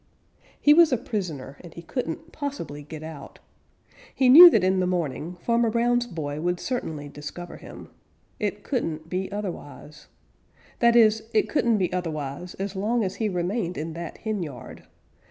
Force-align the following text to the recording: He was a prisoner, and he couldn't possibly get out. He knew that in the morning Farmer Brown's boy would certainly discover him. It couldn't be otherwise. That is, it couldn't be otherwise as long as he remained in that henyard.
He 0.59 0.73
was 0.73 0.91
a 0.91 0.97
prisoner, 0.97 1.57
and 1.61 1.75
he 1.75 1.83
couldn't 1.83 2.31
possibly 2.31 2.81
get 2.81 3.03
out. 3.03 3.37
He 4.15 4.29
knew 4.29 4.49
that 4.49 4.63
in 4.63 4.79
the 4.79 4.87
morning 4.87 5.35
Farmer 5.43 5.69
Brown's 5.69 6.07
boy 6.07 6.41
would 6.41 6.59
certainly 6.59 7.07
discover 7.07 7.57
him. 7.57 7.87
It 8.39 8.63
couldn't 8.63 9.09
be 9.11 9.31
otherwise. 9.31 10.07
That 10.79 10.95
is, 10.95 11.29
it 11.35 11.47
couldn't 11.49 11.77
be 11.77 11.93
otherwise 11.93 12.55
as 12.55 12.75
long 12.75 13.03
as 13.03 13.17
he 13.17 13.29
remained 13.29 13.77
in 13.77 13.93
that 13.93 14.17
henyard. 14.17 14.85